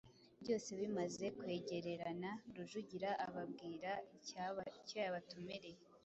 [0.41, 5.81] Byose bimaze kwegererana, Rujugira ababwira icyo yabatumiriye,